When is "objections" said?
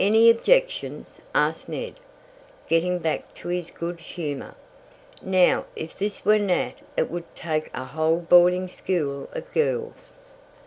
0.30-1.20